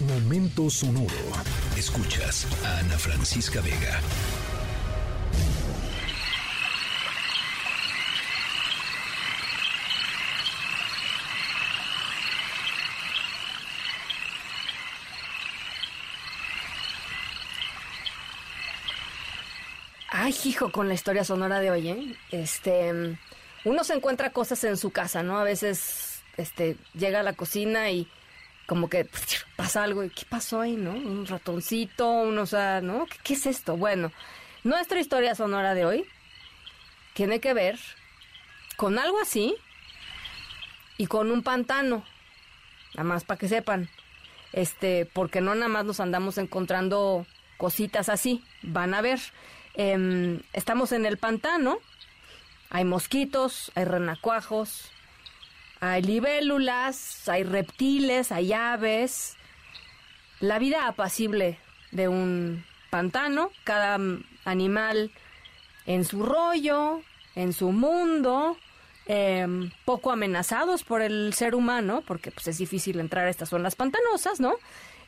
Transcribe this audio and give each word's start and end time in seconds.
Momento 0.00 0.70
sonoro. 0.70 1.08
Escuchas 1.76 2.46
a 2.64 2.78
Ana 2.78 2.96
Francisca 2.96 3.60
Vega. 3.60 4.00
Ay, 20.10 20.32
hijo, 20.44 20.70
con 20.70 20.86
la 20.86 20.94
historia 20.94 21.24
sonora 21.24 21.58
de 21.58 21.72
hoy, 21.72 21.88
¿eh? 21.88 22.16
Este, 22.30 23.18
uno 23.64 23.82
se 23.82 23.94
encuentra 23.94 24.30
cosas 24.30 24.62
en 24.62 24.76
su 24.76 24.92
casa, 24.92 25.24
¿no? 25.24 25.40
A 25.40 25.42
veces, 25.42 26.22
este, 26.36 26.76
llega 26.94 27.18
a 27.18 27.24
la 27.24 27.32
cocina 27.32 27.90
y 27.90 28.06
como 28.68 28.90
que 28.90 29.08
pasa 29.56 29.82
algo 29.82 30.04
y 30.04 30.10
¿qué 30.10 30.24
pasó 30.28 30.60
ahí, 30.60 30.76
no? 30.76 30.92
Un 30.92 31.26
ratoncito, 31.26 32.08
uno, 32.08 32.42
o 32.42 32.46
sea, 32.46 32.80
¿no? 32.82 33.06
¿Qué, 33.06 33.16
¿Qué, 33.24 33.34
es 33.34 33.46
esto? 33.46 33.76
Bueno, 33.76 34.12
nuestra 34.62 35.00
historia 35.00 35.34
sonora 35.34 35.74
de 35.74 35.86
hoy 35.86 36.04
tiene 37.14 37.40
que 37.40 37.54
ver 37.54 37.80
con 38.76 38.98
algo 38.98 39.18
así 39.20 39.56
y 40.98 41.06
con 41.06 41.30
un 41.30 41.42
pantano, 41.42 42.04
nada 42.94 43.04
más 43.04 43.24
para 43.24 43.38
que 43.38 43.48
sepan, 43.48 43.88
este, 44.52 45.06
porque 45.06 45.40
no 45.40 45.54
nada 45.54 45.68
más 45.68 45.86
nos 45.86 45.98
andamos 45.98 46.36
encontrando 46.36 47.26
cositas 47.56 48.10
así, 48.10 48.44
van 48.62 48.92
a 48.92 49.00
ver. 49.00 49.18
Eh, 49.74 50.40
estamos 50.52 50.92
en 50.92 51.06
el 51.06 51.16
pantano, 51.16 51.78
hay 52.68 52.84
mosquitos, 52.84 53.72
hay 53.74 53.86
renacuajos, 53.86 54.90
hay 55.80 56.02
libélulas, 56.02 57.28
hay 57.28 57.44
reptiles, 57.44 58.32
hay 58.32 58.52
aves. 58.52 59.36
La 60.40 60.58
vida 60.58 60.86
apacible 60.86 61.58
de 61.90 62.08
un 62.08 62.64
pantano, 62.90 63.50
cada 63.64 63.98
animal 64.44 65.10
en 65.86 66.04
su 66.04 66.22
rollo, 66.24 67.02
en 67.34 67.52
su 67.52 67.72
mundo, 67.72 68.56
eh, 69.06 69.46
poco 69.84 70.10
amenazados 70.10 70.84
por 70.84 71.00
el 71.02 71.32
ser 71.34 71.54
humano, 71.54 72.02
porque 72.06 72.30
pues, 72.30 72.48
es 72.48 72.58
difícil 72.58 73.00
entrar 73.00 73.26
a 73.26 73.30
estas 73.30 73.48
zonas 73.48 73.74
pantanosas, 73.74 74.40
¿no? 74.40 74.54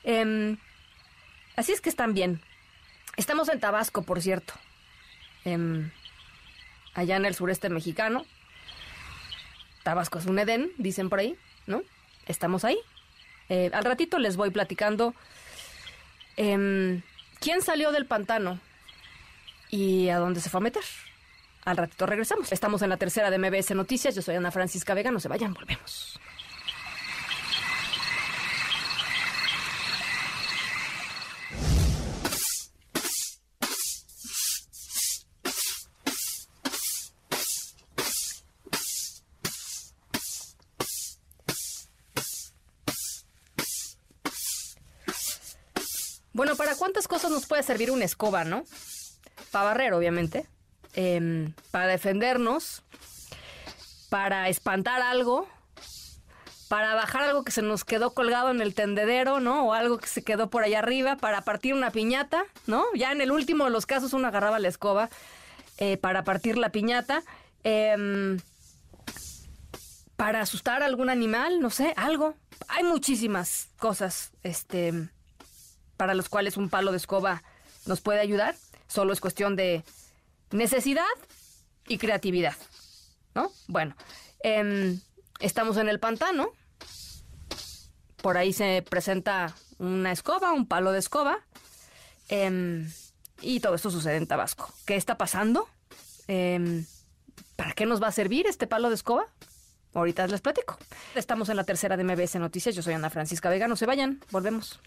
Eh, 0.05 0.57
así 1.57 1.73
es 1.73 1.81
que 1.81 1.91
están 1.91 2.15
bien. 2.15 2.41
Estamos 3.17 3.49
en 3.49 3.61
Tabasco, 3.61 4.03
por 4.03 4.23
cierto, 4.23 4.55
eh, 5.45 5.91
allá 6.95 7.17
en 7.17 7.25
el 7.25 7.35
sureste 7.35 7.69
mexicano. 7.69 8.25
Tabasco 9.83 10.19
es 10.19 10.27
un 10.27 10.39
Edén, 10.39 10.71
dicen 10.79 11.09
por 11.09 11.19
ahí, 11.19 11.37
¿no? 11.67 11.83
Estamos 12.27 12.65
ahí. 12.65 12.79
Eh, 13.49 13.71
al 13.73 13.85
ratito 13.85 14.19
les 14.19 14.37
voy 14.37 14.51
platicando 14.51 15.15
eh, 16.37 17.01
quién 17.41 17.63
salió 17.63 17.91
del 17.93 18.07
pantano 18.07 18.61
y 19.71 20.09
a 20.09 20.19
dónde 20.19 20.41
se 20.41 20.51
fue 20.51 20.59
a 20.59 20.63
meter. 20.63 20.85
Al 21.65 21.77
ratito 21.77 22.07
regresamos. 22.07 22.53
Estamos 22.53 22.83
en 22.83 22.91
la 22.91 22.97
tercera 22.97 23.31
de 23.31 23.39
MBS 23.39 23.75
Noticias. 23.75 24.15
Yo 24.15 24.23
soy 24.23 24.37
Ana 24.37 24.51
Francisca 24.51 24.95
Vega. 24.95 25.11
No 25.11 25.21
se 25.21 25.29
vayan, 25.29 25.53
volvemos. 25.53 26.19
Bueno, 46.33 46.55
¿para 46.57 46.77
cuántas 46.77 47.09
cosas 47.09 47.31
nos 47.31 47.47
puede 47.47 47.63
servir 47.63 47.91
una 47.91 48.05
escoba, 48.05 48.45
no? 48.45 48.65
Para 49.51 49.67
barrer, 49.67 49.93
obviamente. 49.95 50.47
Eh, 50.95 51.53
para 51.71 51.89
defendernos. 51.89 52.83
Para 54.11 54.49
espantar 54.49 55.03
algo. 55.03 55.49
Para 56.69 56.95
bajar 56.95 57.23
algo 57.23 57.43
que 57.43 57.51
se 57.51 57.63
nos 57.63 57.85
quedó 57.85 58.15
colgado 58.15 58.53
en 58.53 58.61
el 58.61 58.75
tendedero, 58.75 59.41
¿no? 59.41 59.67
O 59.67 59.73
algo 59.73 59.99
que 59.99 60.07
se 60.07 60.23
quedó 60.23 60.51
por 60.51 60.63
allá 60.63 60.79
arriba. 60.79 61.17
Para 61.17 61.43
partir 61.43 61.75
una 61.75 61.91
piñata, 61.91 62.45
¿no? 62.67 62.85
Ya 62.95 63.11
en 63.11 63.21
el 63.21 63.33
último 63.33 63.65
de 63.65 63.71
los 63.71 63.87
casos 63.87 64.13
uno 64.13 64.29
agarraba 64.29 64.61
la 64.61 64.69
escoba 64.69 65.11
eh, 65.79 65.97
para 65.97 66.23
partir 66.23 66.57
la 66.59 66.71
piñata. 66.71 67.25
Eh, 67.65 68.37
para 70.15 70.43
asustar 70.43 70.83
a 70.83 70.87
algún 70.87 71.09
animal, 71.09 71.61
no 71.61 71.71
sé, 71.71 71.95
algo. 71.97 72.35
Hay 72.69 72.85
muchísimas 72.85 73.69
cosas, 73.79 74.33
este 74.43 75.09
para 76.01 76.15
los 76.15 76.31
cuales 76.31 76.57
un 76.57 76.71
palo 76.71 76.93
de 76.93 76.97
escoba 76.97 77.43
nos 77.85 78.01
puede 78.01 78.21
ayudar. 78.21 78.57
Solo 78.89 79.13
es 79.13 79.21
cuestión 79.21 79.55
de 79.55 79.85
necesidad 80.51 81.05
y 81.87 81.99
creatividad, 81.99 82.57
¿no? 83.35 83.53
Bueno, 83.67 83.95
eh, 84.43 84.99
estamos 85.41 85.77
en 85.77 85.91
el 85.91 86.01
pantano. 86.01 86.53
Por 88.23 88.39
ahí 88.39 88.55
se 88.55 88.83
presenta 88.89 89.55
una 89.77 90.11
escoba, 90.11 90.53
un 90.53 90.67
palo 90.67 90.91
de 90.91 91.01
escoba. 91.01 91.41
Eh, 92.31 92.89
y 93.43 93.61
todo 93.61 93.75
esto 93.75 93.91
sucede 93.91 94.17
en 94.17 94.27
Tabasco. 94.27 94.73
¿Qué 94.87 94.97
está 94.97 95.19
pasando? 95.19 95.69
Eh, 96.29 96.83
¿Para 97.57 97.73
qué 97.73 97.85
nos 97.85 98.03
va 98.03 98.07
a 98.07 98.13
servir 98.13 98.47
este 98.47 98.67
palo 98.67 98.89
de 98.89 98.95
escoba? 98.95 99.27
Ahorita 99.93 100.27
les 100.29 100.41
platico. 100.41 100.79
Estamos 101.15 101.51
en 101.51 101.57
la 101.57 101.65
tercera 101.65 101.99
de 101.99 102.05
MBS 102.05 102.37
Noticias. 102.37 102.75
Yo 102.75 102.81
soy 102.81 102.95
Ana 102.95 103.11
Francisca 103.11 103.51
Vega. 103.51 103.69
No 103.69 103.77
se 103.77 103.85
vayan. 103.85 104.21
Volvemos. 104.31 104.81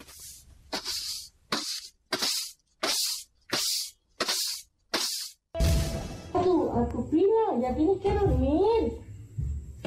Pila, 7.02 7.60
ya 7.60 7.74
tienes 7.74 7.98
que 8.00 8.12
dormir. 8.12 8.92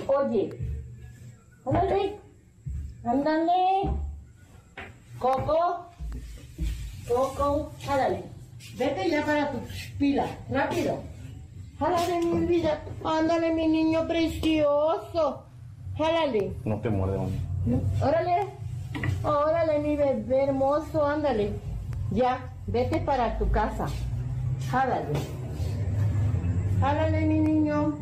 Oye, 0.07 0.49
ándale, 1.65 2.19
ándale. 3.03 3.91
Coco, 5.19 5.85
Coco, 7.07 7.71
ándale. 7.89 8.23
Vete 8.77 9.09
ya 9.09 9.25
para 9.25 9.51
tu 9.51 9.59
pila, 9.97 10.27
rápido. 10.49 10.99
Jálale, 11.79 12.25
mi 12.25 12.45
vida. 12.45 12.81
Ándale, 13.03 13.53
mi 13.53 13.67
niño 13.67 14.07
precioso. 14.07 15.43
Jálale. 15.97 16.53
No 16.65 16.79
te 16.81 16.89
muerde, 16.89 17.17
mami. 17.17 17.81
Órale. 18.01 18.47
Órale, 19.23 19.79
mi 19.79 19.95
bebé 19.95 20.43
hermoso, 20.45 21.05
ándale. 21.05 21.51
Ya, 22.11 22.51
vete 22.65 22.99
para 22.99 23.37
tu 23.37 23.49
casa. 23.51 23.85
Jálale. 24.71 25.46
Jálale, 26.79 27.21
mi 27.21 27.39
niño. 27.39 27.97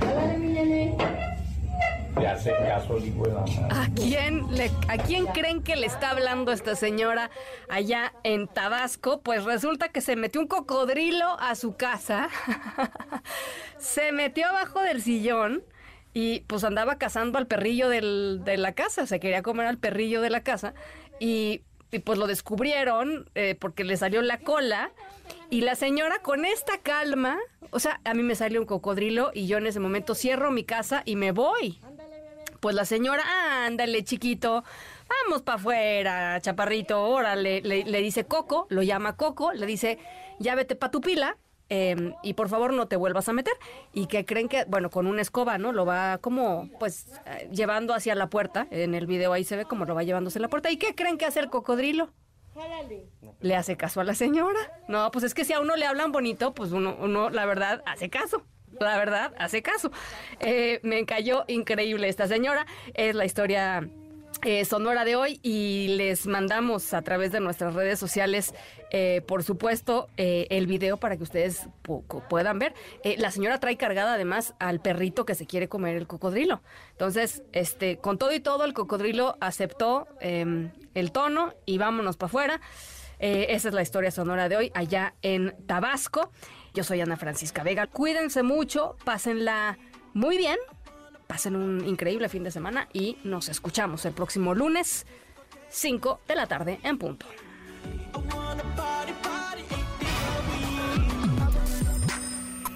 Jálale, 0.00 0.38
mi 0.38 0.48
nene. 0.48 0.96
Le 2.20 2.28
hace 2.28 2.50
caso 2.50 2.96
el 2.98 3.08
hijo 3.08 3.24
de 3.24 3.32
la 3.32 3.40
madre. 3.40 3.66
¿A 3.70 3.88
quién, 3.94 4.54
le, 4.54 4.70
¿A 4.88 4.98
quién 4.98 5.26
creen 5.26 5.62
que 5.62 5.74
le 5.74 5.86
está 5.86 6.10
hablando 6.10 6.52
esta 6.52 6.76
señora 6.76 7.30
allá 7.68 8.12
en 8.22 8.46
Tabasco? 8.46 9.20
Pues 9.22 9.44
resulta 9.44 9.88
que 9.88 10.00
se 10.00 10.14
metió 10.14 10.40
un 10.40 10.46
cocodrilo 10.46 11.38
a 11.40 11.54
su 11.56 11.74
casa, 11.76 12.28
se 13.78 14.12
metió 14.12 14.46
abajo 14.48 14.80
del 14.80 15.02
sillón 15.02 15.64
y 16.14 16.40
pues 16.40 16.62
andaba 16.62 16.98
cazando 16.98 17.38
al 17.38 17.46
perrillo 17.46 17.88
del, 17.88 18.42
de 18.44 18.58
la 18.58 18.72
casa, 18.72 19.06
se 19.06 19.18
quería 19.18 19.42
comer 19.42 19.66
al 19.66 19.78
perrillo 19.78 20.20
de 20.20 20.30
la 20.30 20.42
casa 20.42 20.74
y, 21.18 21.62
y 21.90 22.00
pues 22.00 22.18
lo 22.18 22.26
descubrieron 22.26 23.28
eh, 23.34 23.56
porque 23.58 23.82
le 23.84 23.96
salió 23.96 24.20
la 24.22 24.38
cola 24.38 24.92
y 25.52 25.60
la 25.60 25.74
señora 25.74 26.20
con 26.20 26.46
esta 26.46 26.78
calma, 26.78 27.38
o 27.72 27.78
sea, 27.78 28.00
a 28.04 28.14
mí 28.14 28.22
me 28.22 28.34
salió 28.34 28.58
un 28.58 28.66
cocodrilo 28.66 29.32
y 29.34 29.46
yo 29.46 29.58
en 29.58 29.66
ese 29.66 29.80
momento 29.80 30.14
cierro 30.14 30.50
mi 30.50 30.64
casa 30.64 31.02
y 31.04 31.14
me 31.14 31.30
voy. 31.30 31.78
Pues 32.60 32.74
la 32.74 32.86
señora, 32.86 33.22
ándale, 33.66 34.02
chiquito, 34.02 34.64
vamos 35.26 35.42
para 35.42 35.56
afuera, 35.56 36.40
chaparrito, 36.40 37.02
órale, 37.02 37.60
le, 37.60 37.84
le, 37.84 37.98
dice 38.00 38.24
Coco, 38.24 38.66
lo 38.70 38.82
llama 38.82 39.18
Coco, 39.18 39.52
le 39.52 39.66
dice, 39.66 39.98
ya 40.38 40.54
vete 40.54 40.74
pa' 40.74 40.90
tu 40.90 41.02
pila. 41.02 41.36
Eh, 41.68 42.14
y 42.22 42.32
por 42.32 42.48
favor 42.48 42.72
no 42.72 42.88
te 42.88 42.96
vuelvas 42.96 43.28
a 43.28 43.32
meter 43.34 43.54
y 43.94 44.06
que 44.06 44.26
creen 44.26 44.48
que 44.48 44.64
bueno 44.66 44.90
con 44.90 45.06
una 45.06 45.22
escoba 45.22 45.56
no 45.56 45.72
lo 45.72 45.86
va 45.86 46.18
como 46.18 46.68
pues 46.78 47.06
eh, 47.24 47.48
llevando 47.50 47.94
hacia 47.94 48.14
la 48.14 48.28
puerta 48.28 48.66
en 48.70 48.94
el 48.94 49.06
video 49.06 49.32
ahí 49.32 49.42
se 49.42 49.56
ve 49.56 49.64
como 49.64 49.86
lo 49.86 49.94
va 49.94 50.02
llevándose 50.02 50.38
a 50.38 50.42
la 50.42 50.48
puerta 50.48 50.70
y 50.70 50.76
qué 50.76 50.94
creen 50.94 51.16
que 51.16 51.24
hace 51.24 51.40
el 51.40 51.48
cocodrilo 51.48 52.10
le 53.40 53.56
hace 53.56 53.76
caso 53.76 54.00
a 54.00 54.04
la 54.04 54.14
señora. 54.14 54.60
No, 54.88 55.10
pues 55.10 55.24
es 55.24 55.34
que 55.34 55.44
si 55.44 55.52
a 55.52 55.60
uno 55.60 55.76
le 55.76 55.86
hablan 55.86 56.12
bonito, 56.12 56.54
pues 56.54 56.72
uno, 56.72 56.96
uno 57.00 57.30
la 57.30 57.46
verdad, 57.46 57.82
hace 57.86 58.10
caso. 58.10 58.44
La 58.80 58.96
verdad, 58.96 59.34
hace 59.38 59.62
caso. 59.62 59.92
Eh, 60.40 60.80
me 60.82 61.04
cayó 61.04 61.44
increíble 61.46 62.08
esta 62.08 62.26
señora. 62.26 62.66
Es 62.94 63.14
la 63.14 63.24
historia 63.24 63.88
eh, 64.44 64.64
Sonora 64.64 65.04
de 65.04 65.14
hoy 65.14 65.38
y 65.42 65.88
les 65.96 66.26
mandamos 66.26 66.94
a 66.94 67.02
través 67.02 67.30
de 67.30 67.38
nuestras 67.38 67.74
redes 67.74 68.00
sociales, 68.00 68.54
eh, 68.90 69.22
por 69.26 69.44
supuesto, 69.44 70.08
eh, 70.16 70.48
el 70.50 70.66
video 70.66 70.96
para 70.96 71.16
que 71.16 71.22
ustedes 71.22 71.68
puedan 72.28 72.58
ver. 72.58 72.74
la 73.18 73.30
señora 73.30 73.60
trae 73.60 73.76
cargada 73.76 74.14
además 74.14 74.54
al 74.58 74.80
perrito 74.80 75.24
que 75.24 75.36
se 75.36 75.46
quiere 75.46 75.68
comer 75.68 75.96
el 75.96 76.08
cocodrilo. 76.08 76.60
Entonces, 76.90 77.44
este, 77.52 77.98
con 77.98 78.18
todo 78.18 78.32
y 78.32 78.40
todo, 78.40 78.64
el 78.64 78.74
cocodrilo 78.74 79.36
aceptó 79.40 80.08
em, 80.20 80.72
el 80.94 81.12
tono 81.12 81.54
y 81.64 81.78
vámonos 81.78 82.16
para 82.16 82.26
afuera. 82.26 82.60
esa 83.20 83.68
es 83.68 83.74
la 83.74 83.82
historia 83.82 84.10
sonora 84.10 84.48
de 84.48 84.56
hoy 84.56 84.72
allá 84.74 85.14
en 85.22 85.54
Tabasco. 85.66 86.32
Yo 86.74 86.82
soy 86.82 87.00
Ana 87.00 87.16
Francisca 87.16 87.62
Vega. 87.62 87.86
Cuídense 87.86 88.42
mucho, 88.42 88.96
pásenla 89.04 89.78
muy 90.14 90.36
bien 90.36 90.58
Pasen 91.32 91.56
un 91.56 91.88
increíble 91.88 92.28
fin 92.28 92.44
de 92.44 92.50
semana 92.50 92.90
y 92.92 93.16
nos 93.24 93.48
escuchamos 93.48 94.04
el 94.04 94.12
próximo 94.12 94.54
lunes, 94.54 95.06
5 95.70 96.20
de 96.28 96.34
la 96.34 96.46
tarde 96.46 96.78
en 96.82 96.98
punto. 96.98 97.24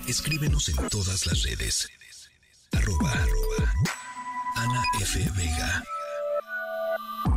Escríbenos 0.09 0.71
en 0.71 0.89
todas 0.89 1.27
las 1.27 1.43
redes. 1.43 1.87
Arroba, 2.73 3.13
Ana 4.55 4.83
F. 5.03 5.19
Vega. 5.37 5.85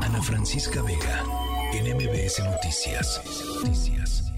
Ana 0.01 0.21
Francisca 0.21 0.81
Vega. 0.83 1.25
En 1.73 1.85
Noticias. 1.85 3.21
Noticias. 3.57 4.28